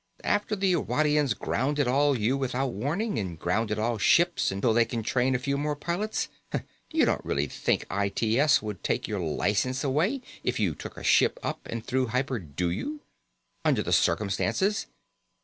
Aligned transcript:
After 0.23 0.55
the 0.55 0.73
Irwadians 0.73 1.35
grounded 1.37 1.87
all 1.87 2.13
of 2.13 2.19
you 2.19 2.35
without 2.35 2.69
warning, 2.73 3.19
and 3.19 3.37
grounded 3.37 3.77
all 3.77 3.99
ships 3.99 4.49
until 4.51 4.73
they 4.73 4.83
can 4.83 5.03
train 5.03 5.35
a 5.35 5.37
few 5.37 5.59
more 5.59 5.75
pilots. 5.75 6.27
You 6.91 7.05
don't 7.05 7.23
really 7.23 7.45
think 7.45 7.85
I.T.S. 7.91 8.63
would 8.63 8.83
take 8.83 9.07
your 9.07 9.19
license 9.19 9.83
away 9.83 10.21
if 10.43 10.59
you 10.59 10.73
took 10.73 10.97
a 10.97 11.03
ship 11.03 11.39
up 11.43 11.67
and 11.67 11.85
through 11.85 12.07
hyper, 12.07 12.39
do 12.39 12.71
you? 12.71 13.01
Under 13.63 13.83
the 13.83 13.93
circumstances? 13.93 14.87